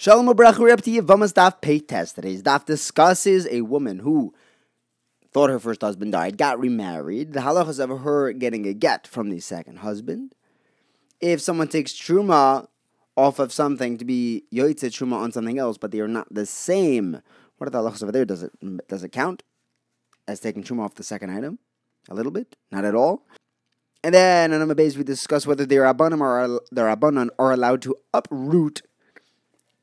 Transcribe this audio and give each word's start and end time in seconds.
Shalom 0.00 0.28
Abrachu 0.28 0.58
Repti 0.58 1.00
Yavamas 1.00 1.32
Daf 1.32 1.60
Pay 1.60 1.80
Test. 1.80 2.14
Today's 2.14 2.40
Daf 2.40 2.64
discusses 2.64 3.48
a 3.50 3.62
woman 3.62 3.98
who 3.98 4.32
thought 5.32 5.50
her 5.50 5.58
first 5.58 5.80
husband 5.80 6.12
died, 6.12 6.38
got 6.38 6.60
remarried. 6.60 7.32
The 7.32 7.40
halachas 7.40 7.80
of 7.80 8.02
her 8.02 8.32
getting 8.32 8.64
a 8.68 8.72
get 8.72 9.08
from 9.08 9.28
the 9.28 9.40
second 9.40 9.78
husband. 9.78 10.36
If 11.20 11.40
someone 11.40 11.66
takes 11.66 11.94
truma 11.94 12.68
off 13.16 13.40
of 13.40 13.52
something 13.52 13.98
to 13.98 14.04
be 14.04 14.44
yoitze 14.54 14.84
truma 14.84 15.14
on 15.14 15.32
something 15.32 15.58
else, 15.58 15.78
but 15.78 15.90
they 15.90 15.98
are 15.98 16.06
not 16.06 16.32
the 16.32 16.46
same, 16.46 17.20
what 17.56 17.66
are 17.66 17.70
the 17.70 17.78
halachas 17.78 18.04
over 18.04 18.12
there? 18.12 18.24
Does 18.24 18.44
it 18.44 18.52
does 18.86 19.02
it 19.02 19.10
count 19.10 19.42
as 20.28 20.38
taking 20.38 20.62
truma 20.62 20.84
off 20.84 20.94
the 20.94 21.02
second 21.02 21.30
item? 21.30 21.58
A 22.08 22.14
little 22.14 22.30
bit, 22.30 22.54
not 22.70 22.84
at 22.84 22.94
all. 22.94 23.26
And 24.04 24.14
then 24.14 24.52
on 24.52 24.72
base 24.76 24.96
we 24.96 25.02
discuss 25.02 25.44
whether 25.44 25.66
the 25.66 25.74
rabbanim 25.74 26.20
are 26.20 26.46
the 26.70 26.82
rabbanon 26.82 27.30
are 27.36 27.50
allowed 27.50 27.82
to 27.82 27.96
uproot 28.14 28.82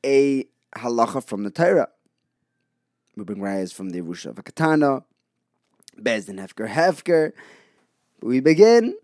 a 0.04 0.46
halacha 0.76 1.24
from 1.24 1.44
the 1.44 1.50
Torah. 1.50 1.88
We 3.16 3.24
bring 3.24 3.38
rayas 3.38 3.72
from 3.72 3.90
the 3.90 4.02
Rusha 4.02 4.26
of 4.26 4.38
a 4.38 4.42
Katana, 4.42 5.04
Bezdin 5.98 6.38
Hefker 6.38 6.68
Hefker. 6.68 7.32
We 8.20 8.40
begin 8.40 8.94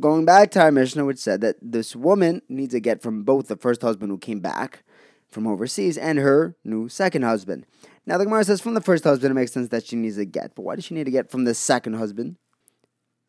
going 0.00 0.24
back 0.24 0.50
to 0.52 0.62
our 0.62 0.72
Mishnah, 0.72 1.04
which 1.04 1.18
said 1.18 1.40
that 1.42 1.56
this 1.60 1.94
woman 1.94 2.42
needs 2.48 2.74
a 2.74 2.80
get 2.80 3.02
from 3.02 3.22
both 3.22 3.48
the 3.48 3.56
first 3.56 3.82
husband 3.82 4.10
who 4.10 4.18
came 4.18 4.40
back 4.40 4.84
from 5.28 5.46
overseas 5.46 5.98
and 5.98 6.18
her 6.18 6.56
new 6.64 6.88
second 6.88 7.22
husband. 7.22 7.66
Now 8.06 8.18
the 8.18 8.24
Gemara 8.24 8.44
says 8.44 8.60
from 8.60 8.74
the 8.74 8.80
first 8.80 9.04
husband 9.04 9.32
it 9.32 9.34
makes 9.34 9.52
sense 9.52 9.68
that 9.68 9.86
she 9.86 9.96
needs 9.96 10.18
a 10.18 10.24
get, 10.24 10.54
but 10.54 10.62
why 10.62 10.76
does 10.76 10.84
she 10.84 10.94
need 10.94 11.08
a 11.08 11.10
get 11.10 11.30
from 11.30 11.44
the 11.44 11.54
second 11.54 11.94
husband? 11.94 12.36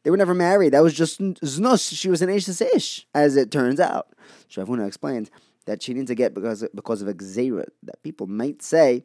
They 0.03 0.11
were 0.11 0.17
never 0.17 0.35
married. 0.35 0.73
That 0.73 0.83
was 0.83 0.93
just 0.93 1.19
znus. 1.19 1.97
She 1.97 2.09
was 2.09 2.21
an 2.21 2.29
ish 2.29 2.47
ish, 2.47 3.07
as 3.15 3.35
it 3.35 3.49
turns 3.49 3.79
out. 3.79 4.09
Shavuna 4.49 4.85
explains 4.85 5.31
that 5.65 5.81
she 5.81 5.93
needs 5.93 6.07
to 6.07 6.15
get 6.15 6.33
because 6.33 6.65
because 6.73 7.01
of 7.01 7.07
a 7.07 7.13
That 7.13 8.03
people 8.03 8.27
might 8.27 8.61
say 8.61 9.03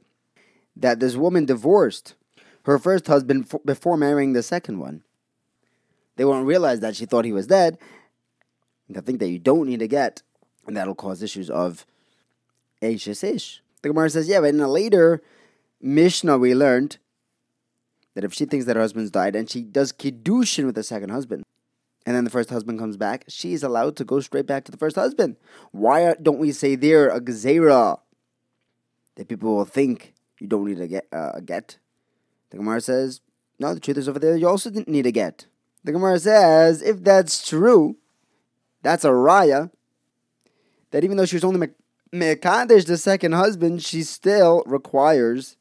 that 0.77 1.01
this 1.01 1.17
woman 1.17 1.47
divorced 1.47 2.15
her 2.65 2.79
first 2.79 3.07
husband 3.07 3.47
f- 3.52 3.61
before 3.65 3.97
marrying 3.97 4.33
the 4.33 4.43
second 4.43 4.79
one. 4.79 5.02
They 6.17 6.25
won't 6.25 6.47
realize 6.47 6.80
that 6.80 6.97
she 6.97 7.07
thought 7.07 7.25
he 7.25 7.33
was 7.33 7.47
dead. 7.47 7.79
They 8.89 9.01
think 9.01 9.21
that 9.21 9.30
you 9.30 9.39
don't 9.39 9.69
need 9.69 9.80
to 9.80 9.89
get, 9.89 10.23
and 10.67 10.77
that'll 10.77 10.95
cause 10.95 11.23
issues 11.23 11.49
of 11.49 11.87
ish 12.80 13.09
ish. 13.09 13.63
The 13.83 13.89
Gemara 13.89 14.11
says, 14.11 14.29
yeah, 14.29 14.41
but 14.41 14.51
in 14.51 14.61
a 14.61 14.69
later 14.69 15.23
Mishnah 15.80 16.37
we 16.39 16.55
learned 16.55 16.99
that 18.15 18.24
if 18.24 18.35
she 18.35 18.45
thinks 18.45 18.67
that 18.67 18.77
her 18.77 18.83
husband's 18.83 19.11
died 19.11 19.37
and 19.37 19.49
she 19.49 19.63
does 19.63 19.93
kiddushin 19.93 20.67
with 20.67 20.74
the 20.74 20.83
second 20.83 21.11
husband, 21.11 21.45
and 22.06 22.16
then 22.16 22.24
the 22.24 22.30
first 22.30 22.51
husband 22.51 22.79
comes 22.79 22.96
back, 22.96 23.24
she's 23.29 23.62
allowed 23.62 23.96
to 23.96 24.04
go 24.04 24.20
straight 24.20 24.46
back 24.46 24.65
to 24.65 24.73
the 24.73 24.79
first 24.79 24.96
husband. 24.96 25.37
Why 25.73 26.15
don't 26.20 26.38
we 26.38 26.52
say 26.52 26.74
there 26.74 27.09
a 27.09 27.20
gezerah 27.20 28.01
that 29.16 29.29
people 29.29 29.54
will 29.56 29.65
think 29.65 30.15
you 30.38 30.46
don't 30.46 30.65
need 30.65 30.80
a 30.80 30.88
get? 30.88 31.06
Uh, 31.12 31.32
a 31.34 31.43
get? 31.43 31.78
The 32.51 32.56
Gemara 32.56 32.80
says, 32.80 33.21
no, 33.59 33.74
the 33.74 33.80
truth 33.80 33.98
is 33.98 34.09
over 34.09 34.18
there. 34.18 34.37
You 34.37 34.48
also 34.48 34.71
didn't 34.71 34.88
need 34.88 35.06
a 35.06 35.12
get. 35.12 35.46
The 35.84 35.93
Gemara 35.93 36.18
says, 36.18 36.82
if 36.82 37.04
that's 37.04 37.46
true, 37.46 37.96
that's 38.82 39.04
a 39.04 39.10
raya. 39.10 39.71
That 40.90 41.04
even 41.04 41.16
though 41.16 41.26
she 41.26 41.37
was 41.37 41.45
only 41.45 41.68
mekadesh 42.12 42.87
the 42.87 42.96
second 42.96 43.32
husband, 43.32 43.82
she 43.82 44.02
still 44.02 44.62
requires, 44.66 45.56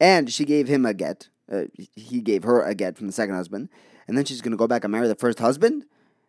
and 0.00 0.32
she 0.32 0.44
gave 0.44 0.66
him 0.66 0.84
a 0.84 0.94
get 0.94 1.28
uh, 1.50 1.64
he 1.94 2.20
gave 2.20 2.44
her 2.44 2.62
a 2.62 2.74
get 2.74 2.96
from 2.96 3.06
the 3.06 3.12
second 3.12 3.34
husband, 3.34 3.68
and 4.10 4.18
then 4.18 4.24
she's 4.24 4.40
going 4.40 4.50
to 4.50 4.56
go 4.56 4.66
back 4.66 4.82
and 4.82 4.90
marry 4.90 5.06
the 5.06 5.14
first 5.14 5.38
husband. 5.38 5.84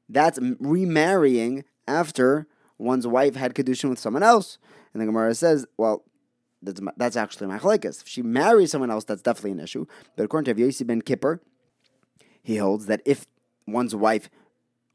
That's 0.07 0.37
remarrying 0.59 1.63
after 1.87 2.45
one's 2.77 3.07
wife 3.07 3.35
had 3.35 3.55
kedushin 3.55 3.89
with 3.89 3.97
someone 3.97 4.21
else. 4.21 4.59
And 4.93 5.01
the 5.01 5.07
Gemara 5.07 5.33
says, 5.33 5.65
well, 5.77 6.03
that's, 6.61 6.79
that's 6.95 7.15
actually 7.15 7.47
machlekes. 7.47 8.03
If 8.03 8.07
she 8.07 8.21
marries 8.21 8.69
someone 8.69 8.91
else, 8.91 9.03
that's 9.03 9.23
definitely 9.23 9.53
an 9.53 9.61
issue. 9.61 9.87
But 10.15 10.25
according 10.25 10.53
to 10.53 10.61
Yossi 10.61 10.85
ben 10.85 11.01
Kippur, 11.01 11.41
he 12.43 12.57
holds 12.57 12.85
that 12.85 13.01
if 13.03 13.25
one's 13.65 13.95
wife 13.95 14.29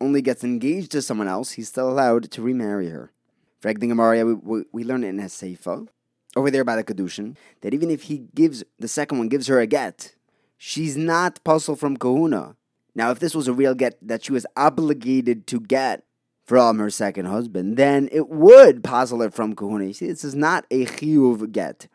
only 0.01 0.23
gets 0.23 0.45
engaged 0.45 0.93
to 0.93 1.03
someone 1.03 1.27
else, 1.27 1.53
he's 1.53 1.67
still 1.67 1.91
allowed 1.91 2.31
to 2.31 2.41
remarry 2.41 2.91
her. 2.91 3.11
For 3.59 3.75
the 3.75 3.89
Gemara, 3.89 4.25
we, 4.25 4.35
we, 4.35 4.65
we 4.71 4.85
learn 4.85 5.03
it 5.03 5.09
in 5.09 5.19
Heseifa, 5.19 5.89
over 6.37 6.53
there 6.53 6.63
by 6.63 6.77
the 6.77 6.85
Kedushin, 6.85 7.37
that 7.63 7.75
even 7.75 7.91
if 7.91 8.03
he 8.03 8.29
gives, 8.33 8.63
the 8.79 8.87
second 8.87 9.19
one 9.19 9.29
gives 9.29 9.49
her 9.49 9.59
a 9.59 9.67
get, 9.67 10.15
she's 10.57 10.97
not 10.97 11.43
puzzled 11.43 11.81
from 11.81 11.97
kahuna. 11.97 12.55
Now, 12.97 13.11
if 13.11 13.19
this 13.19 13.35
was 13.35 13.47
a 13.47 13.53
real 13.53 13.75
get 13.75 13.99
that 14.01 14.25
she 14.25 14.33
was 14.33 14.47
obligated 14.57 15.47
to 15.49 15.61
get 15.61 16.05
from 16.47 16.79
her 16.79 16.89
second 16.89 17.27
husband, 17.27 17.77
then 17.77 18.09
it 18.11 18.31
would 18.31 18.83
puzzle 18.83 19.21
her 19.21 19.31
from 19.31 19.55
kahuna. 19.55 19.85
You 19.85 19.93
see, 19.93 20.07
this 20.07 20.25
is 20.25 20.35
not 20.35 20.65
a 20.71 20.87
chiyuv 20.87 21.53
get. 21.53 21.89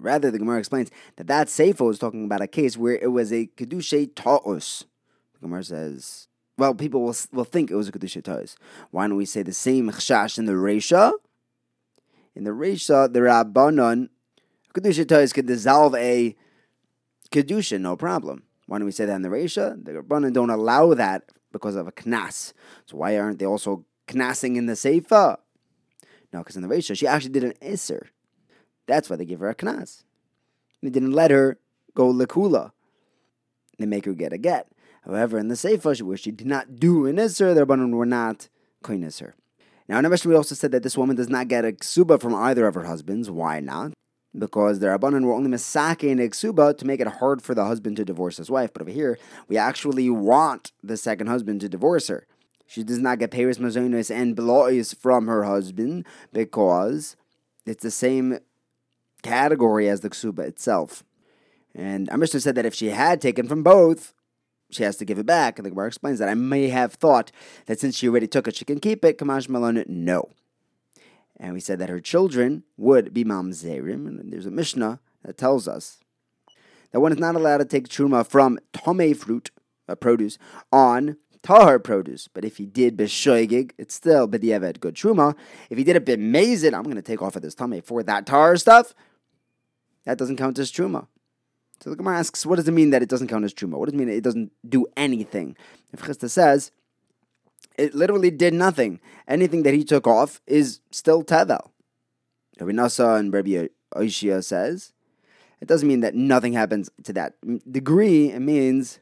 Rather, 0.00 0.30
the 0.30 0.38
Gemara 0.38 0.58
explains 0.58 0.90
that 1.16 1.26
that 1.26 1.48
seifo 1.48 1.90
is 1.90 1.98
talking 1.98 2.24
about 2.24 2.40
a 2.40 2.46
case 2.46 2.76
where 2.78 2.96
it 2.96 3.12
was 3.12 3.32
a 3.32 3.48
kedushay 3.48 4.14
ta'us. 4.14 4.84
The 5.34 5.40
Gemara 5.40 5.62
says, 5.62 6.28
well, 6.56 6.74
people 6.74 7.02
will, 7.02 7.16
will 7.32 7.44
think 7.44 7.70
it 7.70 7.76
was 7.76 7.88
a 7.88 7.92
kedushay 7.92 8.24
ta'us. 8.24 8.56
Why 8.90 9.06
don't 9.06 9.16
we 9.18 9.26
say 9.26 9.42
the 9.42 9.52
same 9.52 9.90
chshash 9.90 10.38
in 10.38 10.46
the 10.46 10.52
Reisha? 10.52 11.12
In 12.34 12.44
the 12.44 12.52
Reisha, 12.52 13.12
the 13.12 13.20
Rabbanon, 13.20 14.08
kedushay 14.72 15.06
ta'us 15.06 15.34
could 15.34 15.46
dissolve 15.46 15.94
a 15.96 16.34
Kedusha, 17.30 17.78
no 17.80 17.96
problem. 17.96 18.44
Why 18.66 18.78
don't 18.78 18.86
we 18.86 18.92
say 18.92 19.06
that 19.06 19.14
in 19.14 19.22
the 19.22 19.28
Reisha? 19.28 19.82
The 19.84 19.92
Rabbanan 19.92 20.32
don't 20.32 20.50
allow 20.50 20.94
that 20.94 21.30
because 21.52 21.76
of 21.76 21.86
a 21.86 21.92
knas. 21.92 22.52
So 22.86 22.96
why 22.98 23.18
aren't 23.18 23.38
they 23.38 23.46
also 23.46 23.84
knasing 24.12 24.56
in 24.56 24.66
the 24.66 24.74
Seifa? 24.74 25.38
No, 26.32 26.40
because 26.40 26.56
in 26.56 26.62
the 26.62 26.68
Reisha, 26.68 26.96
she 26.96 27.06
actually 27.06 27.30
did 27.30 27.44
an 27.44 27.54
Isser. 27.62 28.08
That's 28.86 29.08
why 29.08 29.16
they 29.16 29.24
give 29.24 29.40
her 29.40 29.48
a 29.48 29.54
knas. 29.54 30.04
They 30.82 30.90
didn't 30.90 31.12
let 31.12 31.30
her 31.30 31.58
go 31.94 32.12
Lakula. 32.12 32.72
They 33.78 33.86
make 33.86 34.04
her 34.04 34.12
get 34.12 34.32
a 34.32 34.38
get. 34.38 34.68
However, 35.04 35.38
in 35.38 35.48
the 35.48 35.54
Seifa, 35.54 36.02
where 36.02 36.16
she 36.16 36.32
did 36.32 36.46
not 36.46 36.76
do 36.76 37.06
an 37.06 37.16
Isser, 37.16 37.54
the 37.54 37.64
Rabbanan 37.64 37.92
were 37.92 38.06
not 38.06 38.48
koinis 38.82 39.20
her. 39.20 39.34
Now, 39.88 39.98
in 39.98 40.04
the 40.04 40.22
we 40.26 40.34
also 40.34 40.56
said 40.56 40.72
that 40.72 40.82
this 40.82 40.98
woman 40.98 41.14
does 41.14 41.28
not 41.28 41.46
get 41.46 41.64
a 41.64 41.70
ksuba 41.70 42.20
from 42.20 42.34
either 42.34 42.66
of 42.66 42.74
her 42.74 42.84
husbands. 42.84 43.30
Why 43.30 43.60
not? 43.60 43.92
Because 44.38 44.78
the 44.78 44.86
Rabbanan 44.86 45.24
were 45.24 45.32
only 45.32 45.50
misake 45.50 46.10
and 46.10 46.20
exuba 46.20 46.76
to 46.76 46.86
make 46.86 47.00
it 47.00 47.06
hard 47.06 47.42
for 47.42 47.54
the 47.54 47.64
husband 47.64 47.96
to 47.96 48.04
divorce 48.04 48.36
his 48.36 48.50
wife. 48.50 48.72
But 48.72 48.82
over 48.82 48.90
here, 48.90 49.18
we 49.48 49.56
actually 49.56 50.08
want 50.10 50.72
the 50.82 50.96
second 50.96 51.28
husband 51.28 51.60
to 51.62 51.68
divorce 51.68 52.08
her. 52.08 52.26
She 52.66 52.82
does 52.82 52.98
not 52.98 53.18
get 53.18 53.30
Paris 53.30 53.58
Mazonis 53.58 54.14
and 54.14 54.36
Belois 54.36 54.94
from 54.96 55.28
her 55.28 55.44
husband 55.44 56.04
because 56.32 57.16
it's 57.64 57.82
the 57.82 57.90
same 57.90 58.38
category 59.22 59.88
as 59.88 60.00
the 60.00 60.10
ksuba 60.10 60.40
itself. 60.40 61.04
And 61.74 62.08
Amishna 62.10 62.40
said 62.40 62.54
that 62.54 62.66
if 62.66 62.74
she 62.74 62.88
had 62.90 63.20
taken 63.20 63.46
from 63.48 63.62
both, 63.62 64.14
she 64.70 64.82
has 64.82 64.96
to 64.96 65.04
give 65.04 65.18
it 65.18 65.26
back. 65.26 65.58
And 65.58 65.66
the 65.66 65.70
Gemara 65.70 65.86
explains 65.88 66.18
that 66.18 66.28
I 66.28 66.34
may 66.34 66.68
have 66.68 66.94
thought 66.94 67.30
that 67.66 67.78
since 67.78 67.96
she 67.96 68.08
already 68.08 68.26
took 68.26 68.48
it, 68.48 68.56
she 68.56 68.64
can 68.64 68.80
keep 68.80 69.04
it. 69.04 69.18
Kamash 69.18 69.48
Malon, 69.48 69.84
no. 69.86 70.30
And 71.38 71.52
we 71.52 71.60
said 71.60 71.78
that 71.78 71.88
her 71.88 72.00
children 72.00 72.64
would 72.76 73.12
be 73.12 73.24
mamzerim. 73.24 74.06
And 74.06 74.32
there's 74.32 74.46
a 74.46 74.50
Mishnah 74.50 75.00
that 75.24 75.36
tells 75.36 75.68
us 75.68 75.98
that 76.92 77.00
one 77.00 77.12
is 77.12 77.18
not 77.18 77.34
allowed 77.34 77.58
to 77.58 77.64
take 77.64 77.88
truma 77.88 78.26
from 78.26 78.58
tome 78.72 79.14
fruit, 79.14 79.50
uh, 79.88 79.94
produce, 79.94 80.38
on 80.72 81.16
tahar 81.42 81.78
produce. 81.78 82.28
But 82.28 82.44
if 82.44 82.56
he 82.56 82.66
did 82.66 82.96
b'shoigig, 82.96 83.72
it's 83.78 83.94
still 83.94 84.26
b'diavad 84.26 84.80
good 84.80 84.94
truma. 84.94 85.36
If 85.68 85.78
he 85.78 85.84
did 85.84 85.96
a 85.96 86.00
b'mezid, 86.00 86.74
I'm 86.74 86.84
going 86.84 86.96
to 86.96 87.02
take 87.02 87.22
off 87.22 87.36
of 87.36 87.42
this 87.42 87.54
tome 87.54 87.82
for 87.82 88.02
that 88.02 88.26
tahar 88.26 88.56
stuff. 88.56 88.94
That 90.04 90.18
doesn't 90.18 90.36
count 90.36 90.58
as 90.58 90.72
truma. 90.72 91.08
So 91.82 91.90
the 91.90 91.96
Gemara 91.96 92.18
asks, 92.18 92.46
what 92.46 92.56
does 92.56 92.68
it 92.68 92.72
mean 92.72 92.90
that 92.90 93.02
it 93.02 93.08
doesn't 93.08 93.28
count 93.28 93.44
as 93.44 93.52
truma? 93.52 93.76
What 93.76 93.86
does 93.86 93.94
it 93.94 93.98
mean 93.98 94.08
it 94.08 94.24
doesn't 94.24 94.52
do 94.66 94.86
anything? 94.96 95.56
If 95.92 96.02
Chisda 96.02 96.30
says 96.30 96.70
it 97.78 97.94
literally 97.94 98.30
did 98.30 98.54
nothing. 98.54 99.00
Anything 99.28 99.62
that 99.64 99.74
he 99.74 99.84
took 99.84 100.06
off 100.06 100.40
is 100.46 100.80
still 100.90 101.22
tevel. 101.22 101.70
Rabbi 102.60 102.88
and 103.18 103.32
Rabbi 103.32 103.68
Oishia 103.94 104.42
says 104.42 104.92
it 105.60 105.68
doesn't 105.68 105.88
mean 105.88 106.00
that 106.00 106.14
nothing 106.14 106.52
happens 106.52 106.90
to 107.04 107.12
that 107.14 107.34
degree. 107.70 108.30
It 108.30 108.40
means 108.40 109.00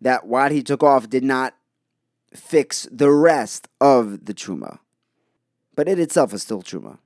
that 0.00 0.26
what 0.26 0.52
he 0.52 0.62
took 0.62 0.82
off 0.82 1.08
did 1.08 1.24
not 1.24 1.54
fix 2.34 2.86
the 2.90 3.10
rest 3.10 3.68
of 3.80 4.26
the 4.26 4.34
truma, 4.34 4.78
but 5.74 5.88
it 5.88 5.98
itself 5.98 6.32
is 6.32 6.42
still 6.42 6.62
truma. 6.62 6.98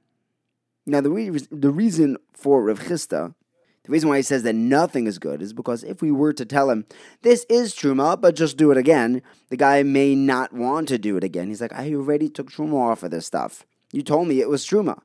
Now 0.84 1.00
the 1.00 1.10
re- 1.10 1.46
the 1.50 1.70
reason 1.70 2.16
for 2.32 2.64
Rav 2.64 2.80
Chisda 2.80 3.34
the 3.84 3.93
reason 3.93 4.08
why 4.08 4.17
he 4.17 4.23
says 4.23 4.44
that 4.44 4.55
nothing 4.55 5.06
is 5.06 5.19
good 5.19 5.43
is 5.43 5.52
because 5.52 5.82
if 5.82 6.00
we 6.00 6.12
were 6.12 6.32
to 6.32 6.44
tell 6.44 6.70
him, 6.70 6.87
this 7.23 7.44
is 7.49 7.75
Truma, 7.75 8.20
but 8.20 8.37
just 8.37 8.56
do 8.56 8.70
it 8.70 8.76
again, 8.76 9.23
the 9.49 9.56
guy 9.56 9.82
may 9.82 10.14
not 10.14 10.52
want 10.52 10.88
to 10.88 10.99
do 10.99 11.17
it 11.17 11.25
again. 11.25 11.49
He's 11.49 11.61
like, 11.61 11.73
I 11.73 11.93
already 11.94 12.29
took 12.29 12.50
Truma 12.50 12.75
off 12.75 13.02
of 13.02 13.11
this 13.11 13.26
stuff. 13.26 13.64
You 13.93 14.02
told 14.02 14.29
me 14.29 14.40
it 14.40 14.49
was 14.49 14.64
Truma. 14.64 15.00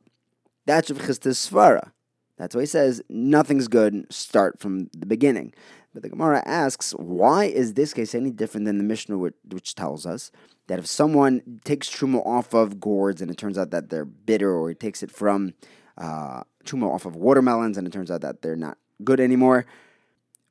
That's 0.65 0.91
Rav 0.91 1.01
Chisda's 1.01 1.37
Svara. 1.37 1.91
That's 2.37 2.53
why 2.53 2.61
he 2.61 2.67
says, 2.67 3.01
nothing's 3.09 3.67
good, 3.67 4.05
start 4.11 4.59
from 4.59 4.89
the 4.93 5.07
beginning. 5.07 5.53
But 5.93 6.03
the 6.03 6.09
Gemara 6.09 6.43
asks, 6.45 6.91
why 6.91 7.45
is 7.45 7.73
this 7.73 7.93
case 7.93 8.13
any 8.13 8.29
different 8.29 8.65
than 8.65 8.77
the 8.77 8.83
Mishnah 8.83 9.17
which 9.17 9.73
tells 9.73 10.05
us 10.05 10.31
that 10.67 10.77
if 10.77 10.85
someone 10.85 11.61
takes 11.63 11.89
truma 11.89 12.23
off 12.23 12.53
of 12.53 12.79
gourds 12.79 13.21
and 13.21 13.31
it 13.31 13.37
turns 13.37 13.57
out 13.57 13.71
that 13.71 13.89
they're 13.89 14.05
bitter, 14.05 14.53
or 14.53 14.69
he 14.69 14.75
takes 14.75 15.01
it 15.01 15.09
from 15.09 15.55
uh, 15.97 16.43
off 16.73 17.05
of 17.05 17.15
watermelons 17.15 17.77
and 17.77 17.87
it 17.87 17.93
turns 17.93 18.11
out 18.11 18.21
that 18.21 18.41
they're 18.41 18.55
not 18.55 18.77
good 19.03 19.19
anymore, 19.19 19.65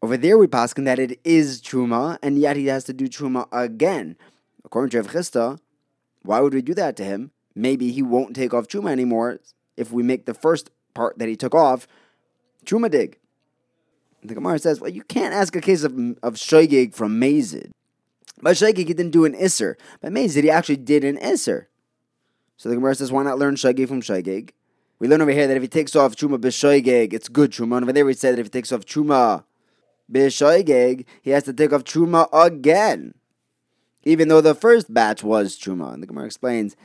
over 0.02 0.16
there 0.16 0.38
we 0.38 0.46
paskin 0.46 0.84
that 0.84 0.98
it 0.98 1.18
is 1.24 1.60
truma, 1.60 2.18
and 2.22 2.38
yet 2.38 2.56
he 2.56 2.66
has 2.66 2.84
to 2.84 2.92
do 2.92 3.06
truma 3.08 3.48
again. 3.52 4.16
According 4.64 4.90
to 4.90 5.02
Rav 5.02 5.12
Chisda, 5.12 5.58
why 6.22 6.40
would 6.40 6.54
we 6.54 6.62
do 6.62 6.74
that 6.74 6.96
to 6.96 7.04
him? 7.04 7.30
Maybe 7.54 7.92
he 7.92 8.02
won't 8.02 8.36
take 8.36 8.52
off 8.52 8.68
truma 8.68 8.90
anymore 8.90 9.40
if 9.76 9.92
we 9.92 10.02
make 10.02 10.26
the 10.26 10.34
first 10.34 10.70
part 10.94 11.18
that 11.18 11.28
he 11.28 11.36
took 11.36 11.54
off 11.54 11.86
truma 12.64 12.90
dig. 12.90 13.18
The 14.22 14.34
Gemara 14.34 14.58
says, 14.58 14.80
well, 14.80 14.90
you 14.90 15.02
can't 15.02 15.32
ask 15.32 15.54
a 15.54 15.60
case 15.60 15.84
of 15.84 15.92
of 16.22 16.34
shoygig 16.34 16.94
from 16.94 17.20
Mazid. 17.20 17.70
By 18.42 18.52
shoygig, 18.52 18.88
he 18.88 18.94
didn't 18.94 19.12
do 19.12 19.24
an 19.24 19.34
isser. 19.34 19.76
By 20.00 20.08
Mazid, 20.08 20.42
he 20.42 20.50
actually 20.50 20.76
did 20.76 21.04
an 21.04 21.16
isser. 21.18 21.66
So 22.56 22.68
the 22.68 22.74
Gemara 22.74 22.94
says, 22.94 23.12
why 23.12 23.22
not 23.22 23.38
learn 23.38 23.54
shoygig 23.54 23.88
from 23.88 24.02
shoygig? 24.02 24.50
We 24.98 25.08
learn 25.08 25.20
over 25.20 25.30
here 25.30 25.46
that 25.46 25.56
if 25.56 25.62
he 25.62 25.68
takes 25.68 25.94
off 25.94 26.16
truma 26.16 26.38
b'shoygig, 26.38 27.12
it's 27.12 27.28
good 27.28 27.50
truma. 27.50 27.76
And 27.76 27.84
over 27.84 27.92
there 27.92 28.06
we 28.06 28.14
said 28.14 28.32
that 28.32 28.40
if 28.40 28.46
he 28.46 28.50
takes 28.50 28.72
off 28.72 28.86
truma 28.86 29.44
b'shoygig, 30.10 31.04
he 31.22 31.30
has 31.30 31.44
to 31.44 31.52
take 31.52 31.72
off 31.72 31.84
truma 31.84 32.28
again. 32.32 33.14
Even 34.04 34.28
though 34.28 34.40
the 34.40 34.54
first 34.54 34.92
batch 34.92 35.22
was 35.22 35.58
truma. 35.58 35.92
And 35.92 36.02
the 36.02 36.06
Gemara 36.06 36.26
explains 36.26 36.76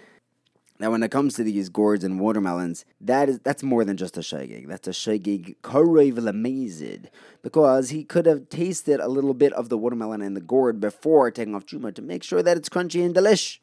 now, 0.81 0.89
when 0.89 1.03
it 1.03 1.11
comes 1.11 1.35
to 1.35 1.43
these 1.43 1.69
gourds 1.69 2.03
and 2.03 2.19
watermelons, 2.19 2.85
that 2.99 3.29
is 3.29 3.37
that's 3.41 3.61
more 3.61 3.85
than 3.85 3.97
just 3.97 4.17
a 4.17 4.21
shaygig. 4.21 4.67
That's 4.67 4.87
a 4.87 4.91
shaygig 4.91 5.57
karev 5.61 6.13
lemezid, 6.13 7.05
because 7.43 7.91
he 7.91 8.03
could 8.03 8.25
have 8.25 8.49
tasted 8.49 8.99
a 8.99 9.07
little 9.07 9.35
bit 9.35 9.53
of 9.53 9.69
the 9.69 9.77
watermelon 9.77 10.23
and 10.23 10.35
the 10.35 10.41
gourd 10.41 10.79
before 10.79 11.29
taking 11.29 11.53
off 11.53 11.67
truma 11.67 11.93
to 11.93 12.01
make 12.01 12.23
sure 12.23 12.41
that 12.41 12.57
it's 12.57 12.67
crunchy 12.67 13.05
and 13.05 13.13
delish. 13.13 13.59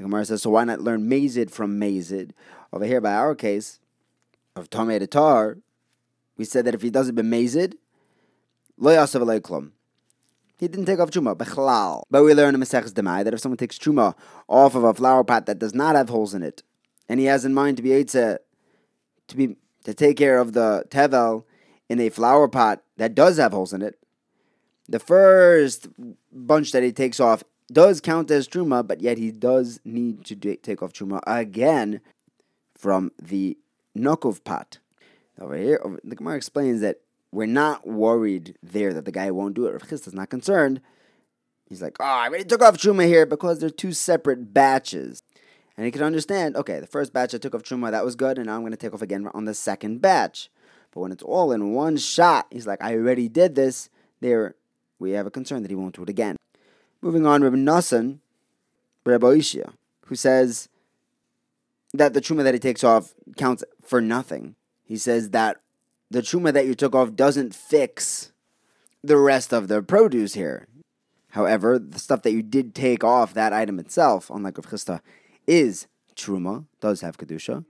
The 0.00 0.04
Gemara 0.04 0.24
says, 0.24 0.40
so 0.40 0.48
why 0.48 0.64
not 0.64 0.80
learn 0.80 1.10
mazid 1.10 1.50
from 1.50 1.78
mazid? 1.78 2.30
Over 2.72 2.86
here, 2.86 3.02
by 3.02 3.12
our 3.12 3.34
case 3.34 3.80
of 4.56 4.70
tomei 4.70 5.06
tar, 5.10 5.58
we 6.38 6.46
said 6.46 6.64
that 6.64 6.74
if 6.74 6.80
he 6.80 6.88
does 6.88 7.10
it 7.10 7.14
b'mazid, 7.14 7.74
lo 8.78 8.96
yasav 8.96 9.40
klum 9.40 9.72
he 10.56 10.68
didn't 10.68 10.86
take 10.86 11.00
off 11.00 11.10
truma, 11.10 11.36
bechlal. 11.36 12.04
But 12.10 12.24
we 12.24 12.32
learn 12.32 12.54
in 12.54 12.62
Maseches 12.62 12.94
Demai 12.94 13.24
that 13.24 13.34
if 13.34 13.40
someone 13.40 13.58
takes 13.58 13.78
truma 13.78 14.14
off 14.48 14.74
of 14.74 14.84
a 14.84 14.94
flower 14.94 15.22
pot 15.22 15.44
that 15.44 15.58
does 15.58 15.74
not 15.74 15.96
have 15.96 16.08
holes 16.08 16.32
in 16.32 16.42
it, 16.42 16.62
and 17.06 17.20
he 17.20 17.26
has 17.26 17.44
in 17.44 17.52
mind 17.52 17.76
to 17.76 17.82
be 17.82 17.92
able 17.92 18.08
to 18.08 18.40
be 19.36 19.56
to 19.84 19.92
take 19.92 20.16
care 20.16 20.38
of 20.38 20.54
the 20.54 20.84
tevel 20.88 21.44
in 21.90 22.00
a 22.00 22.08
flower 22.08 22.48
pot 22.48 22.82
that 22.96 23.14
does 23.14 23.36
have 23.36 23.52
holes 23.52 23.74
in 23.74 23.82
it, 23.82 23.98
the 24.88 24.98
first 24.98 25.88
bunch 26.32 26.72
that 26.72 26.82
he 26.82 26.90
takes 26.90 27.20
off 27.20 27.44
does 27.72 28.00
count 28.00 28.30
as 28.30 28.48
truma, 28.48 28.86
but 28.86 29.00
yet 29.00 29.18
he 29.18 29.30
does 29.30 29.80
need 29.84 30.24
to 30.26 30.56
take 30.56 30.82
off 30.82 30.92
truma 30.92 31.20
again 31.26 32.00
from 32.76 33.12
the 33.20 33.56
nokov 33.96 34.44
pot. 34.44 34.78
Over 35.40 35.56
here, 35.56 35.80
the 36.04 36.16
Gemara 36.16 36.36
explains 36.36 36.80
that 36.82 37.00
we're 37.32 37.46
not 37.46 37.86
worried 37.86 38.56
there 38.62 38.92
that 38.92 39.04
the 39.04 39.12
guy 39.12 39.30
won't 39.30 39.54
do 39.54 39.66
it. 39.66 39.72
Rav 39.72 39.92
is 39.92 40.12
not 40.12 40.30
concerned. 40.30 40.80
He's 41.68 41.80
like, 41.80 41.96
oh, 42.00 42.04
I 42.04 42.26
already 42.26 42.44
took 42.44 42.62
off 42.62 42.76
Truma 42.76 43.06
here 43.06 43.24
because 43.24 43.60
they're 43.60 43.70
two 43.70 43.92
separate 43.92 44.52
batches. 44.52 45.22
And 45.76 45.86
he 45.86 45.92
can 45.92 46.02
understand, 46.02 46.56
okay, 46.56 46.80
the 46.80 46.86
first 46.86 47.12
batch 47.12 47.34
I 47.34 47.38
took 47.38 47.54
off 47.54 47.62
Truma, 47.62 47.92
that 47.92 48.04
was 48.04 48.16
good, 48.16 48.36
and 48.36 48.48
now 48.48 48.56
I'm 48.56 48.62
going 48.62 48.72
to 48.72 48.76
take 48.76 48.92
off 48.92 49.02
again 49.02 49.28
on 49.32 49.44
the 49.44 49.54
second 49.54 50.02
batch. 50.02 50.50
But 50.90 51.00
when 51.00 51.12
it's 51.12 51.22
all 51.22 51.52
in 51.52 51.72
one 51.72 51.96
shot, 51.96 52.48
he's 52.50 52.66
like, 52.66 52.82
I 52.82 52.94
already 52.94 53.28
did 53.28 53.54
this. 53.54 53.88
There, 54.20 54.56
we 54.98 55.12
have 55.12 55.26
a 55.26 55.30
concern 55.30 55.62
that 55.62 55.70
he 55.70 55.76
won't 55.76 55.94
do 55.94 56.02
it 56.02 56.10
again. 56.10 56.36
Moving 57.02 57.26
on, 57.26 57.42
Rabbi 57.42 57.56
Nassan, 57.56 58.18
Rabbi 59.04 59.26
Ishia, 59.26 59.72
who 60.06 60.14
says 60.14 60.68
that 61.94 62.14
the 62.14 62.20
Truma 62.20 62.44
that 62.44 62.54
he 62.54 62.60
takes 62.60 62.84
off 62.84 63.14
counts 63.36 63.64
for 63.82 64.00
nothing. 64.00 64.54
He 64.84 64.96
says 64.96 65.30
that 65.30 65.60
the 66.10 66.20
truma 66.20 66.52
that 66.52 66.66
you 66.66 66.74
took 66.74 66.94
off 66.94 67.14
doesn't 67.14 67.54
fix 67.54 68.32
the 69.02 69.16
rest 69.16 69.52
of 69.52 69.68
the 69.68 69.82
produce 69.82 70.34
here. 70.34 70.66
However, 71.30 71.78
the 71.78 72.00
stuff 72.00 72.22
that 72.22 72.32
you 72.32 72.42
did 72.42 72.74
take 72.74 73.04
off, 73.04 73.32
that 73.34 73.52
item 73.52 73.78
itself, 73.78 74.28
unlike 74.30 74.58
Rav 74.58 74.66
Chisda, 74.66 75.00
is 75.46 75.86
truma, 76.16 76.66
does 76.80 77.02
have 77.02 77.16
kedusha. 77.16 77.64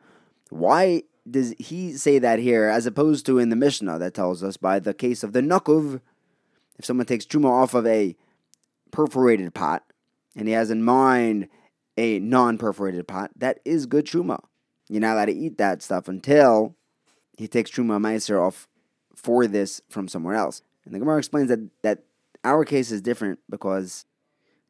Why 0.49 1.03
does 1.31 1.55
he 1.59 1.93
say 1.93 2.19
that 2.19 2.39
here, 2.39 2.65
as 2.69 2.87
opposed 2.87 3.27
to 3.27 3.39
in 3.39 3.51
the 3.51 3.57
Mishnah 3.57 3.99
that 3.99 4.15
tells 4.15 4.43
us 4.43 4.57
by 4.57 4.79
the 4.79 4.95
case 4.95 5.23
of 5.23 5.35
the 5.35 5.43
nukuv, 5.43 6.01
if 6.79 6.87
someone 6.87 7.07
takes 7.07 7.27
truma 7.27 7.51
off 7.51 7.75
of 7.75 7.87
a 7.87 8.17
perforated 8.91 9.55
pot 9.55 9.85
and 10.37 10.49
he 10.49 10.55
has 10.55 10.71
in 10.71 10.83
mind 10.83 11.49
a 11.97 12.19
non-perforated 12.19 13.07
pot, 13.07 13.31
that 13.37 13.61
is 13.65 13.87
good 13.87 14.07
truma. 14.07 14.41
You're 14.89 15.01
not 15.01 15.15
allowed 15.15 15.27
to 15.27 15.33
eat 15.33 15.59
that 15.59 15.83
stuff 15.83 16.09
until 16.09 16.75
he 17.37 17.47
takes 17.47 17.71
Truma 17.71 18.01
Meiser 18.01 18.41
off 18.41 18.69
for 19.15 19.47
this 19.47 19.81
from 19.89 20.09
somewhere 20.09 20.35
else. 20.35 20.63
And 20.85 20.95
the 20.95 20.99
Gemara 20.99 21.19
explains 21.19 21.49
that, 21.49 21.61
that 21.83 22.05
our 22.43 22.65
case 22.65 22.91
is 22.91 23.01
different 23.01 23.39
because 23.49 24.05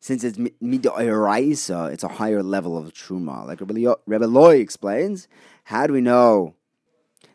since 0.01 0.25
it's 0.25 0.39
midoiraisa, 0.39 1.93
it's 1.93 2.05
a 2.05 2.09
higher 2.09 2.43
level 2.43 2.77
of 2.77 2.93
truma. 2.93 3.47
Like 3.47 3.61
Rebbe 3.61 4.27
Ilai 4.27 4.61
explains, 4.61 5.29
how 5.65 5.87
do 5.87 5.93
we 5.93 6.01
know 6.01 6.55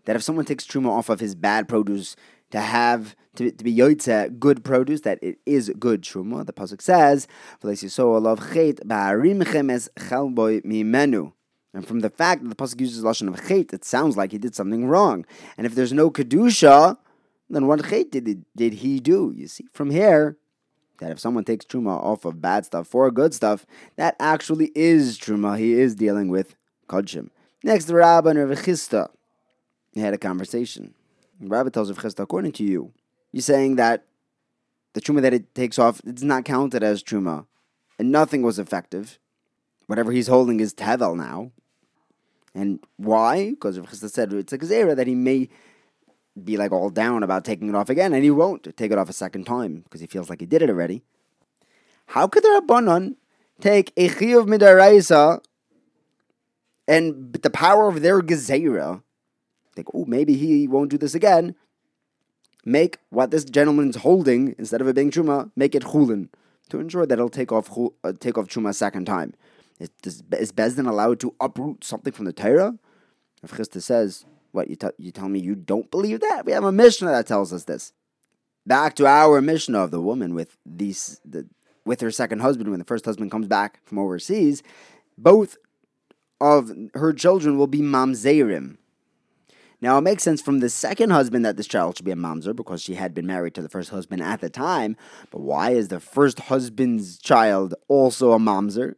that 0.05 0.15
if 0.15 0.23
someone 0.23 0.45
takes 0.45 0.65
truma 0.65 0.89
off 0.89 1.09
of 1.09 1.19
his 1.19 1.35
bad 1.35 1.67
produce 1.67 2.15
to 2.55 2.61
have 2.61 3.17
to, 3.35 3.51
to 3.51 3.63
be 3.65 3.75
yoitze 3.75 4.39
good 4.39 4.63
produce, 4.63 5.01
that 5.01 5.19
it 5.21 5.39
is 5.45 5.69
good 5.77 6.01
truma? 6.01 6.45
The 6.45 6.53
pasuk 6.53 6.81
says, 6.81 7.27
and 11.73 11.85
from 11.85 11.99
the 11.99 12.09
fact 12.09 12.43
that 12.43 12.49
the 12.49 12.55
pasuk 12.55 12.79
uses 12.79 13.03
lashon 13.03 13.27
of 13.27 13.35
chait, 13.41 13.73
it 13.73 13.83
sounds 13.83 14.15
like 14.15 14.31
he 14.31 14.37
did 14.37 14.55
something 14.55 14.87
wrong. 14.87 15.25
And 15.57 15.67
if 15.67 15.75
there's 15.75 15.91
no 15.91 16.09
kedusha, 16.09 16.97
then 17.49 17.67
what 17.67 17.81
chait 17.81 18.11
did 18.11 18.25
he, 18.25 18.37
did 18.55 18.75
he 18.75 19.01
do? 19.01 19.33
You 19.35 19.47
see 19.47 19.65
from 19.73 19.89
here 19.91 20.37
that 20.99 21.11
if 21.11 21.19
someone 21.19 21.43
takes 21.43 21.65
truma 21.65 22.01
off 22.01 22.23
of 22.23 22.41
bad 22.41 22.65
stuff 22.65 22.87
for 22.87 23.11
good 23.11 23.33
stuff, 23.33 23.65
that 23.97 24.15
actually 24.17 24.71
is 24.73 25.19
truma. 25.19 25.59
He 25.59 25.73
is 25.73 25.93
dealing 25.93 26.29
with 26.29 26.55
kodshim. 26.87 27.31
Next, 27.65 27.89
and 27.89 27.97
Rav 27.97 28.23
Chisda 28.23 29.09
had 29.97 30.13
a 30.13 30.17
conversation. 30.17 30.93
Rabbi 31.39 31.69
tells 31.69 31.91
Rav 31.91 31.99
Chisda, 31.99 32.21
according 32.21 32.53
to 32.53 32.63
you, 32.63 32.93
you're 33.31 33.41
saying 33.41 33.75
that 33.75 34.05
the 34.93 35.01
truma 35.01 35.21
that 35.21 35.33
it 35.33 35.53
takes 35.53 35.77
off 35.77 36.01
it's 36.05 36.23
not 36.23 36.45
counted 36.45 36.83
as 36.83 37.03
truma, 37.03 37.45
and 37.99 38.11
nothing 38.11 38.41
was 38.41 38.59
effective. 38.59 39.19
Whatever 39.87 40.11
he's 40.11 40.27
holding 40.27 40.59
is 40.59 40.73
tevel 40.73 41.15
now. 41.15 41.51
And 42.53 42.79
why? 42.97 43.51
Because 43.51 43.77
Rav 43.77 43.89
Chisda 43.89 44.09
said 44.09 44.33
it's 44.33 44.53
a 44.53 44.57
gzera 44.57 44.95
that 44.95 45.07
he 45.07 45.15
may 45.15 45.49
be 46.41 46.57
like 46.57 46.71
all 46.71 46.89
down 46.89 47.23
about 47.23 47.45
taking 47.45 47.69
it 47.69 47.75
off 47.75 47.89
again, 47.89 48.13
and 48.13 48.23
he 48.23 48.31
won't 48.31 48.75
take 48.77 48.91
it 48.91 48.97
off 48.97 49.09
a 49.09 49.13
second 49.13 49.45
time 49.45 49.81
because 49.81 50.01
he 50.01 50.07
feels 50.07 50.29
like 50.29 50.39
he 50.39 50.45
did 50.45 50.61
it 50.61 50.69
already. 50.69 51.03
How 52.07 52.27
could 52.27 52.43
the 52.43 52.61
Rabbanon 52.61 53.15
take 53.59 53.91
a 53.97 54.09
chiyuv 54.09 54.47
midaraisa 54.47 55.41
and 56.87 57.33
the 57.33 57.49
power 57.49 57.87
of 57.87 58.01
their 58.01 58.21
gezerah, 58.21 59.01
think, 59.75 59.87
oh, 59.93 60.05
maybe 60.05 60.35
he 60.35 60.67
won't 60.67 60.89
do 60.89 60.97
this 60.97 61.15
again, 61.15 61.55
make 62.63 62.97
what 63.09 63.31
this 63.31 63.45
gentleman's 63.45 63.97
holding, 63.97 64.55
instead 64.57 64.81
of 64.81 64.87
it 64.87 64.95
being 64.95 65.11
truma, 65.11 65.51
make 65.55 65.75
it 65.75 65.83
chulin, 65.83 66.29
to 66.69 66.79
ensure 66.79 67.05
that 67.05 67.17
he'll 67.17 67.29
take 67.29 67.51
off, 67.51 67.77
uh, 68.03 68.13
take 68.19 68.37
off 68.37 68.47
truma 68.47 68.69
a 68.69 68.73
second 68.73 69.05
time. 69.05 69.33
Is, 69.79 70.23
is 70.31 70.51
Bezdin 70.51 70.87
allowed 70.87 71.19
to 71.19 71.35
uproot 71.39 71.83
something 71.83 72.13
from 72.13 72.25
the 72.25 72.33
Torah? 72.33 72.77
If 73.43 73.51
Chisda 73.51 73.81
says, 73.81 74.25
what, 74.51 74.69
you, 74.69 74.75
t- 74.75 74.87
you 74.97 75.11
tell 75.11 75.29
me 75.29 75.39
you 75.39 75.53
don't 75.53 75.91
believe 75.91 76.21
that? 76.21 76.45
We 76.45 76.53
have 76.53 76.63
a 76.63 76.71
Mishnah 76.71 77.11
that 77.11 77.27
tells 77.27 77.51
us 77.51 77.65
this. 77.65 77.93
Back 78.65 78.95
to 78.95 79.05
our 79.05 79.41
Mishnah 79.41 79.77
of 79.83 79.91
the 79.91 80.01
woman 80.01 80.33
with 80.33 80.57
these, 80.65 81.19
the, 81.23 81.47
with 81.85 82.01
her 82.01 82.09
second 82.09 82.39
husband, 82.39 82.71
when 82.71 82.79
the 82.79 82.85
first 82.85 83.05
husband 83.05 83.29
comes 83.29 83.47
back 83.47 83.79
from 83.83 83.99
overseas, 83.99 84.63
both 85.17 85.57
of 86.41 86.71
her 86.95 87.13
children 87.13 87.57
will 87.57 87.67
be 87.67 87.81
mamzerim. 87.81 88.77
Now, 89.85 89.99
it 89.99 90.01
makes 90.01 90.23
sense 90.23 90.41
from 90.41 90.61
the 90.61 90.69
second 90.71 91.11
husband 91.11 91.45
that 91.45 91.57
this 91.57 91.67
child 91.67 91.95
should 91.95 92.07
be 92.07 92.11
a 92.11 92.15
mamzer 92.15 92.55
because 92.55 92.81
she 92.81 92.95
had 92.95 93.13
been 93.13 93.27
married 93.27 93.53
to 93.53 93.61
the 93.61 93.69
first 93.69 93.91
husband 93.91 94.19
at 94.23 94.41
the 94.41 94.49
time. 94.49 94.97
But 95.29 95.41
why 95.41 95.73
is 95.73 95.89
the 95.89 95.99
first 95.99 96.39
husband's 96.39 97.19
child 97.19 97.75
also 97.87 98.31
a 98.31 98.39
mamzer? 98.39 98.95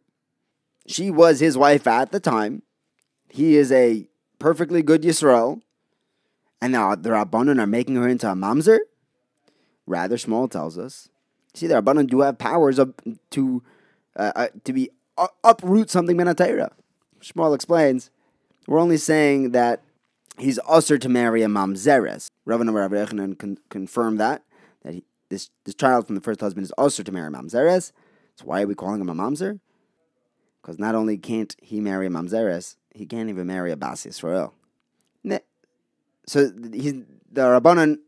She 0.88 1.12
was 1.12 1.42
his 1.42 1.58
wife 1.58 1.88
at 1.88 2.14
the 2.14 2.22
time. 2.22 2.62
He 3.28 3.58
is 3.58 3.70
a 3.70 4.08
perfectly 4.40 4.82
good 4.82 5.02
Yisrael. 5.02 5.60
And 6.62 6.72
now 6.72 6.96
the 6.96 7.10
Rabbanon 7.10 7.60
are 7.60 7.68
making 7.68 7.98
her 7.98 8.08
into 8.08 8.32
a 8.32 8.34
mamzer? 8.34 8.80
Rather, 9.86 10.16
Shmuel 10.16 10.50
tells 10.50 10.78
us. 10.78 11.10
See, 11.54 11.68
the 11.68 11.82
Rabbanon 11.82 12.08
do 12.08 12.22
have 12.22 12.38
powers 12.38 12.80
of, 12.80 12.94
to 13.32 13.62
uh, 14.16 14.32
uh, 14.38 14.48
to 14.64 14.72
be 14.72 14.92
uh, 15.18 15.28
uproot 15.44 15.90
something 15.90 16.16
Menatayra. 16.16 16.70
Shmuel 17.20 17.54
explains, 17.54 18.10
we're 18.68 18.80
only 18.80 18.96
saying 18.96 19.52
that 19.52 19.82
he's 20.38 20.60
usher 20.68 20.98
to 20.98 21.10
marry 21.10 21.42
a 21.44 21.48
mamzeres. 21.48 22.30
Rabbanon 22.48 22.74
Rabbi 22.74 22.96
Yochanan 22.96 23.38
con- 23.38 23.58
confirmed 23.70 24.20
that, 24.20 24.44
that 24.84 24.94
he, 24.94 25.04
this, 25.30 25.50
this 25.66 25.76
child 25.76 26.08
from 26.08 26.16
the 26.16 26.22
first 26.22 26.40
husband 26.42 26.64
is 26.64 26.74
usher 26.78 27.04
to 27.04 27.12
marry 27.12 27.28
a 27.28 27.32
mamzeres. 27.32 27.92
So 28.36 28.46
why 28.46 28.62
are 28.62 28.68
we 28.68 28.76
calling 28.76 29.02
him 29.02 29.10
a 29.10 29.16
mamzer? 29.16 29.60
Because 30.62 30.80
not 30.80 30.96
only 30.96 31.18
can't 31.18 31.56
he 31.62 31.80
marry 31.80 32.08
a 32.08 32.10
Mamzeres, 32.10 32.76
he 32.94 33.06
can't 33.06 33.30
even 33.30 33.48
marry 33.48 33.72
a 33.72 33.78
Bas 33.78 34.06
Yisrael. 34.06 34.52
So 36.28 36.52
he, 36.74 37.06
the 37.32 37.42
Rabbanan 37.42 38.00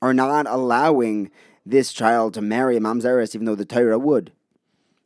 are 0.00 0.14
not 0.14 0.46
allowing 0.46 1.32
this 1.66 1.92
child 1.92 2.32
to 2.34 2.40
marry 2.40 2.76
a 2.76 2.80
Mamzeres, 2.80 3.34
even 3.34 3.44
though 3.44 3.56
the 3.56 3.64
Torah 3.64 3.98
would. 3.98 4.30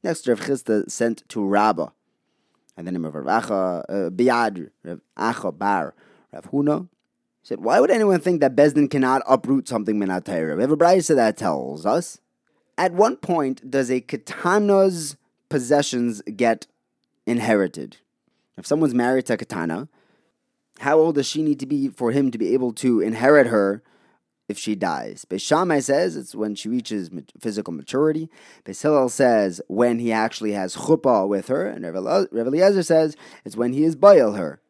Next, 0.02 0.28
Rav 0.28 0.40
Chisda 0.40 0.90
sent 0.90 1.26
to 1.30 1.42
Rabbah, 1.42 1.88
and 2.76 2.86
the 2.86 2.92
name 2.92 3.06
of 3.06 3.14
Rav 3.14 3.44
Acha, 3.44 3.84
uh, 3.88 4.10
Biad, 4.10 4.68
Rav 4.84 5.00
Acha 5.16 5.56
Bar, 5.56 5.94
Rav 6.32 6.50
Huna. 6.50 6.88
Said, 7.42 7.60
Why 7.60 7.80
would 7.80 7.90
anyone 7.90 8.20
think 8.20 8.40
that 8.40 8.56
Bezdin 8.56 8.90
cannot 8.90 9.22
uproot 9.26 9.68
something 9.68 9.98
min? 9.98 10.08
We 10.08 10.12
have 10.14 10.70
a 10.70 10.76
brisa 10.76 11.14
that 11.14 11.36
tells 11.36 11.86
us. 11.86 12.18
At 12.76 12.92
one 12.92 13.16
point, 13.16 13.70
does 13.70 13.90
a 13.90 14.00
katana's 14.00 15.16
possessions 15.48 16.22
get 16.22 16.66
inherited? 17.26 17.96
If 18.56 18.66
someone's 18.66 18.94
married 18.94 19.26
to 19.26 19.34
a 19.34 19.36
katana, 19.36 19.88
how 20.80 20.98
old 20.98 21.16
does 21.16 21.26
she 21.26 21.42
need 21.42 21.58
to 21.60 21.66
be 21.66 21.88
for 21.88 22.12
him 22.12 22.30
to 22.30 22.38
be 22.38 22.52
able 22.54 22.72
to 22.74 23.00
inherit 23.00 23.48
her 23.48 23.82
if 24.48 24.58
she 24.58 24.74
dies? 24.74 25.24
Beis 25.24 25.40
Shammai 25.40 25.80
says 25.80 26.16
it's 26.16 26.34
when 26.34 26.54
she 26.54 26.68
reaches 26.68 27.10
physical 27.40 27.72
maturity. 27.72 28.28
Beis 28.64 29.10
says 29.10 29.60
when 29.68 29.98
he 29.98 30.12
actually 30.12 30.52
has 30.52 30.76
chuppah 30.76 31.26
with 31.26 31.48
her, 31.48 31.66
and 31.66 31.84
Rev 31.84 32.46
Eliezer 32.46 32.82
says 32.82 33.16
it's 33.44 33.56
when 33.56 33.72
he 33.72 33.84
is 33.84 33.96
boil 33.96 34.32
her. 34.32 34.60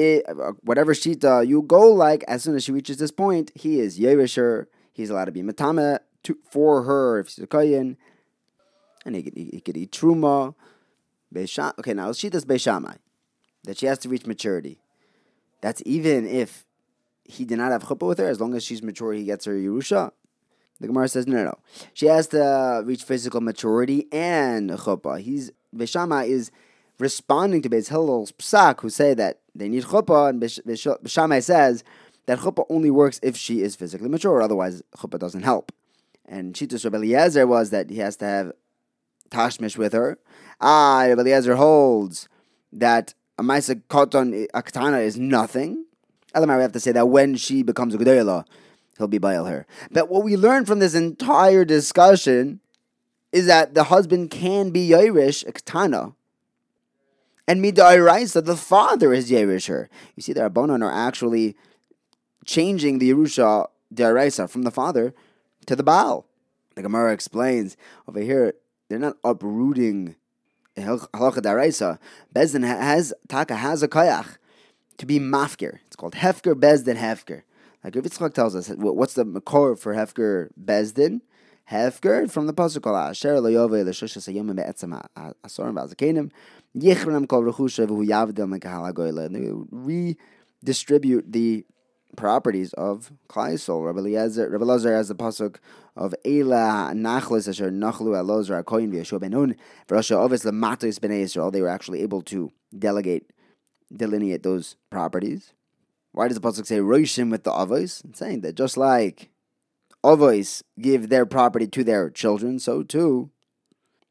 It, 0.00 0.28
uh, 0.28 0.52
whatever 0.62 0.94
shita 0.94 1.44
you 1.44 1.62
go 1.62 1.90
like, 1.92 2.22
as 2.28 2.44
soon 2.44 2.54
as 2.54 2.62
she 2.62 2.70
reaches 2.70 2.98
this 2.98 3.10
point, 3.10 3.50
he 3.56 3.80
is 3.80 3.98
yerisher. 3.98 4.66
He's 4.92 5.10
allowed 5.10 5.24
to 5.24 5.32
be 5.32 5.42
matame 5.42 5.98
for 6.48 6.84
her 6.84 7.18
if 7.18 7.30
she's 7.30 7.42
a 7.42 7.48
koyin, 7.48 7.96
and 9.04 9.16
he 9.16 9.22
could, 9.24 9.36
he, 9.36 9.50
he 9.54 9.60
could 9.60 9.76
eat 9.76 9.90
truma. 9.90 10.54
Beisham, 11.34 11.72
okay, 11.80 11.94
now 11.94 12.06
does 12.06 12.44
Beis 12.44 12.60
Shammai, 12.60 12.94
that 13.64 13.78
she 13.78 13.86
has 13.86 13.98
to 13.98 14.08
reach 14.08 14.24
maturity. 14.24 14.78
That's 15.60 15.82
even 15.84 16.28
if 16.28 16.64
he 17.24 17.44
did 17.44 17.58
not 17.58 17.72
have 17.72 17.82
chuppah 17.82 18.06
with 18.06 18.18
her, 18.18 18.28
as 18.28 18.40
long 18.40 18.54
as 18.54 18.62
she's 18.62 18.82
mature, 18.82 19.12
he 19.12 19.24
gets 19.24 19.46
her 19.46 19.54
Yerusha. 19.54 20.12
The 20.80 20.86
Gemara 20.86 21.08
says, 21.08 21.26
no, 21.26 21.38
no, 21.38 21.44
no. 21.44 21.58
She 21.92 22.06
has 22.06 22.28
to 22.28 22.82
reach 22.84 23.02
physical 23.02 23.40
maturity 23.40 24.06
and 24.12 24.70
chuppah. 24.70 25.20
He's, 25.20 25.50
Beis 25.74 25.90
Shammai 25.90 26.24
is 26.26 26.52
responding 26.98 27.62
to 27.62 27.70
Beis 27.70 27.88
Hillel's 27.88 28.32
psak, 28.32 28.80
who 28.80 28.90
say 28.90 29.14
that 29.14 29.40
they 29.54 29.68
need 29.68 29.84
chuppah, 29.84 30.30
and 30.30 30.42
Beis 30.42 30.98
Shammai 31.06 31.40
says 31.40 31.84
that 32.26 32.40
chuppah 32.40 32.66
only 32.68 32.90
works 32.90 33.20
if 33.22 33.36
she 33.36 33.62
is 33.62 33.76
physically 33.76 34.08
mature, 34.08 34.42
otherwise 34.42 34.82
chuppah 34.96 35.18
doesn't 35.18 35.42
help. 35.42 35.72
And 36.26 36.54
Shitas 36.54 36.84
Rabbi 36.84 36.98
Eliezer 36.98 37.46
was 37.46 37.70
that 37.70 37.90
he 37.90 37.98
has 37.98 38.16
to 38.16 38.26
have 38.26 38.52
tashmish 39.30 39.78
with 39.78 39.92
her. 39.92 40.18
Ah, 40.60 41.04
Rabbi 41.08 41.22
Eliezer 41.22 41.56
holds 41.56 42.28
that 42.72 43.14
a 43.38 43.42
Maisa 43.42 43.80
Koton, 43.88 44.46
a 44.52 44.62
katana 44.62 44.98
is 44.98 45.16
nothing. 45.16 45.84
Elamar, 46.34 46.56
we 46.56 46.62
have 46.62 46.72
to 46.72 46.80
say 46.80 46.92
that 46.92 47.08
when 47.08 47.36
she 47.36 47.62
becomes 47.62 47.94
a 47.94 47.98
Gedolah, 47.98 48.44
he'll 48.98 49.08
be 49.08 49.18
bail 49.18 49.46
her. 49.46 49.66
But 49.90 50.10
what 50.10 50.24
we 50.24 50.36
learn 50.36 50.66
from 50.66 50.80
this 50.80 50.94
entire 50.94 51.64
discussion 51.64 52.60
is 53.32 53.46
that 53.46 53.74
the 53.74 53.84
husband 53.84 54.30
can 54.30 54.70
be 54.70 54.88
Yairish, 54.88 55.46
a. 55.46 56.14
And 57.48 57.64
Midairaisa, 57.64 58.44
the 58.44 58.56
father 58.56 59.14
is 59.14 59.30
her. 59.30 59.88
You 60.14 60.22
see, 60.22 60.34
the 60.34 60.42
Rabbanon 60.42 60.84
are 60.84 60.92
actually 60.92 61.56
changing 62.44 62.98
the 62.98 63.10
Yerusha 63.10 63.68
Daraisa 63.92 64.50
from 64.50 64.62
the 64.62 64.70
father 64.70 65.14
to 65.64 65.74
the 65.74 65.82
Baal. 65.82 66.26
The 66.74 66.82
Gemara 66.82 67.12
explains 67.12 67.76
over 68.06 68.20
here, 68.20 68.52
they're 68.88 68.98
not 68.98 69.16
uprooting 69.24 70.14
halacha 70.82 71.38
daraisa, 71.38 71.98
Bezdin 72.34 72.66
has 72.66 73.12
taka 73.28 73.56
has 73.56 73.82
a 73.82 73.88
koyach 73.88 74.36
to 74.98 75.06
be 75.06 75.18
mafker. 75.18 75.78
It's 75.86 75.96
called 75.96 76.14
hefker 76.14 76.54
bezdin 76.54 76.96
hefker. 76.96 77.42
Like 77.82 77.94
Rav 77.94 78.04
Yitzchak 78.04 78.34
tells 78.34 78.54
us, 78.54 78.68
what's 78.68 79.14
the 79.14 79.24
makor 79.24 79.78
for 79.78 79.94
hefker 79.94 80.50
bezdin? 80.62 81.20
Hefker 81.70 82.30
from 82.30 82.46
the 82.46 82.54
pasuk 82.54 82.82
called 82.82 82.96
Asher 82.96 83.36
loyove 83.36 83.84
l'shushas 83.84 84.32
hayom 84.32 84.56
be'etzem 84.56 85.00
asorim 85.44 85.74
v'azakenim 85.74 86.30
yichranam 86.76 87.28
kol 87.28 87.42
rechusha 87.42 87.86
v'hu 87.86 88.06
yavdem 88.06 88.58
lekahal 88.58 88.90
hagoyle. 88.90 89.66
Redistribute 89.70 91.30
the 91.30 91.66
properties 92.16 92.72
of 92.72 93.12
Klaisol. 93.28 93.84
Rabbi 93.84 93.98
Eliezer, 93.98 94.50
Elazar 94.50 94.96
has 94.96 95.08
the 95.08 95.14
pasuk 95.14 95.56
of 95.94 96.14
Ela 96.24 96.92
Nachlis 96.94 97.48
Asher 97.48 97.70
Nachlu 97.70 98.16
Elazar 98.16 98.62
Akoyin 98.62 98.90
V'Yeshua 98.90 99.20
Benun 99.20 99.54
V'Rasha 99.88 100.16
Ovis 100.16 100.44
Lamatis 100.44 100.98
Bnei 100.98 101.24
Yisrael. 101.24 101.52
They 101.52 101.60
were 101.60 101.68
actually 101.68 102.00
able 102.00 102.22
to 102.22 102.50
delegate, 102.76 103.30
delineate 103.94 104.42
those 104.42 104.76
properties. 104.90 105.52
Why 106.12 106.28
does 106.28 106.38
the 106.38 106.40
pasuk 106.40 106.66
say 106.66 106.78
Roishim 106.78 107.30
with 107.30 107.44
the 107.44 107.50
Avos? 107.50 108.02
It's 108.06 108.18
saying 108.18 108.40
that 108.40 108.54
just 108.54 108.78
like 108.78 109.30
Avos 110.04 110.62
give 110.80 111.08
their 111.08 111.26
property 111.26 111.66
to 111.66 111.84
their 111.84 112.10
children, 112.10 112.58
so 112.58 112.82
too 112.82 113.30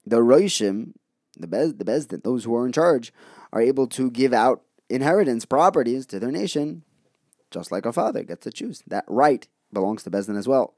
the 0.05 0.17
Roishim, 0.17 0.93
the 1.37 1.47
Bez, 1.47 1.75
the 1.75 1.85
Bezdin, 1.85 2.23
those 2.23 2.45
who 2.45 2.55
are 2.55 2.65
in 2.65 2.71
charge, 2.71 3.11
are 3.51 3.61
able 3.61 3.87
to 3.87 4.09
give 4.09 4.33
out 4.33 4.63
inheritance 4.89 5.45
properties 5.45 6.05
to 6.05 6.19
their 6.19 6.31
nation 6.31 6.83
just 7.51 7.71
like 7.71 7.85
a 7.85 7.93
father 7.93 8.23
gets 8.23 8.43
to 8.43 8.51
choose. 8.51 8.83
That 8.87 9.05
right 9.07 9.47
belongs 9.71 10.03
to 10.03 10.11
Bezdin 10.11 10.37
as 10.37 10.47
well. 10.47 10.73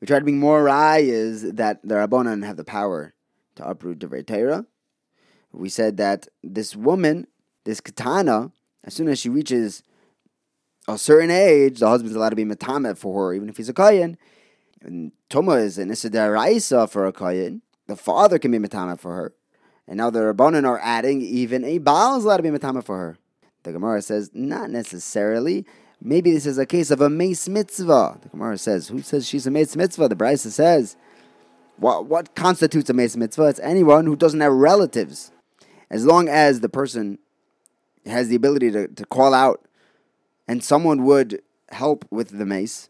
We 0.00 0.06
try 0.06 0.18
to 0.18 0.24
be 0.24 0.32
more 0.32 0.68
is 0.98 1.42
that 1.52 1.80
the 1.82 1.96
Rabbanan 1.96 2.44
have 2.44 2.56
the 2.56 2.64
power 2.64 3.14
to 3.56 3.68
uproot 3.68 4.00
the 4.00 4.22
Torah. 4.22 4.66
We 5.52 5.68
said 5.68 5.96
that 5.96 6.28
this 6.42 6.76
woman, 6.76 7.26
this 7.64 7.80
katana, 7.80 8.52
as 8.84 8.94
soon 8.94 9.08
as 9.08 9.18
she 9.18 9.28
reaches 9.28 9.82
a 10.88 10.98
certain 10.98 11.30
age, 11.30 11.80
the 11.80 11.88
husband's 11.88 12.16
allowed 12.16 12.30
to 12.30 12.36
be 12.36 12.46
metamet 12.46 12.96
for 12.96 13.26
her, 13.26 13.34
even 13.34 13.48
if 13.48 13.58
he's 13.58 13.68
a 13.68 13.74
kayan. 13.74 14.16
And 14.80 15.12
Toma 15.28 15.52
is 15.52 15.76
an 15.76 15.90
Isidaraisa 15.90 16.88
for 16.88 17.06
a 17.06 17.12
kayan. 17.12 17.60
The 17.86 17.96
father 17.96 18.38
can 18.38 18.50
be 18.50 18.58
metamet 18.58 18.98
for 18.98 19.14
her. 19.14 19.34
And 19.86 19.98
now 19.98 20.10
the 20.10 20.20
Rabbanan 20.20 20.66
are 20.66 20.80
adding 20.82 21.20
even 21.20 21.64
a 21.64 21.78
Baal 21.78 22.16
is 22.16 22.24
allowed 22.24 22.38
to 22.38 22.42
be 22.42 22.48
metamet 22.48 22.84
for 22.84 22.96
her. 22.96 23.18
The 23.64 23.72
Gemara 23.72 24.00
says, 24.00 24.30
not 24.32 24.70
necessarily. 24.70 25.66
Maybe 26.00 26.30
this 26.30 26.46
is 26.46 26.58
a 26.58 26.66
case 26.66 26.90
of 26.90 27.00
a 27.00 27.10
mace 27.10 27.48
mitzvah. 27.48 28.18
The 28.22 28.28
Gemara 28.30 28.56
says, 28.56 28.88
who 28.88 29.02
says 29.02 29.26
she's 29.26 29.46
a 29.46 29.50
mace 29.50 29.76
mitzvah? 29.76 30.08
The 30.08 30.16
Brisa 30.16 30.50
says, 30.50 30.96
what, 31.76 32.06
what 32.06 32.34
constitutes 32.34 32.88
a 32.88 32.94
mace 32.94 33.16
mitzvah? 33.16 33.48
It's 33.48 33.60
anyone 33.60 34.06
who 34.06 34.16
doesn't 34.16 34.40
have 34.40 34.52
relatives. 34.52 35.32
As 35.90 36.06
long 36.06 36.28
as 36.28 36.60
the 36.60 36.68
person 36.68 37.18
has 38.06 38.28
the 38.28 38.36
ability 38.36 38.70
to, 38.70 38.88
to 38.88 39.04
call 39.06 39.34
out 39.34 39.67
and 40.48 40.64
someone 40.64 41.04
would 41.04 41.42
help 41.70 42.06
with 42.10 42.38
the 42.38 42.46
mace, 42.46 42.88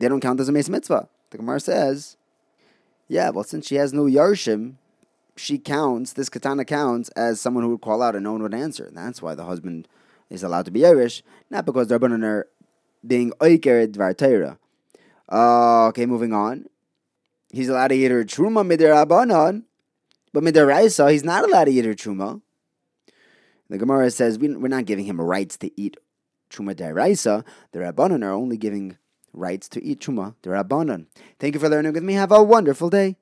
they 0.00 0.08
don't 0.08 0.20
count 0.20 0.40
as 0.40 0.48
a 0.48 0.52
mace 0.52 0.68
mitzvah. 0.68 1.08
The 1.30 1.38
Gemara 1.38 1.60
says, 1.60 2.16
yeah, 3.06 3.30
well, 3.30 3.44
since 3.44 3.66
she 3.66 3.76
has 3.76 3.92
no 3.92 4.04
yarshim, 4.04 4.74
she 5.36 5.58
counts, 5.58 6.12
this 6.12 6.28
katana 6.28 6.64
counts 6.64 7.08
as 7.10 7.40
someone 7.40 7.62
who 7.62 7.70
would 7.70 7.80
call 7.80 8.02
out 8.02 8.16
and 8.16 8.24
no 8.24 8.32
one 8.32 8.42
would 8.42 8.54
answer. 8.54 8.86
And 8.86 8.96
that's 8.96 9.22
why 9.22 9.34
the 9.34 9.44
husband 9.44 9.86
is 10.28 10.42
allowed 10.42 10.64
to 10.64 10.70
be 10.70 10.84
Irish, 10.84 11.22
not 11.48 11.64
because 11.64 11.88
the 11.88 11.98
Rabbanon 11.98 12.24
are 12.24 12.48
being 13.06 13.30
oikered 13.40 13.92
Dvar 13.92 14.16
Torah. 14.16 14.58
Uh, 15.30 15.86
okay, 15.88 16.06
moving 16.06 16.32
on. 16.32 16.66
He's 17.50 17.68
allowed 17.68 17.88
to 17.88 17.94
eat 17.94 18.10
her 18.10 18.24
Truma 18.24 18.66
Midirabanan, 18.66 19.62
but 20.32 20.42
Midiraisa, 20.42 21.10
he's 21.12 21.24
not 21.24 21.44
allowed 21.44 21.64
to 21.64 21.70
eat 21.70 21.84
her 21.84 21.94
Truma. 21.94 22.42
The 23.70 23.78
Gemara 23.78 24.10
says 24.10 24.38
we're 24.38 24.68
not 24.68 24.86
giving 24.86 25.04
him 25.04 25.20
rights 25.20 25.56
to 25.58 25.70
eat 25.80 25.96
Truma 26.50 26.74
Deraisa. 26.74 27.44
The 27.72 27.80
Rabbanon 27.80 28.24
are 28.24 28.32
only 28.32 28.56
giving 28.56 28.96
rights 29.32 29.68
to 29.68 29.82
eat 29.82 30.00
Truma 30.00 30.34
Derabanan. 30.42 31.06
Thank 31.38 31.54
you 31.54 31.60
for 31.60 31.68
learning 31.68 31.92
with 31.92 32.02
me. 32.02 32.14
Have 32.14 32.32
a 32.32 32.42
wonderful 32.42 32.90
day. 32.90 33.16